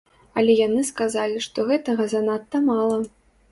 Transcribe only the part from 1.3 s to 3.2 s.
што гэтага занадта мала.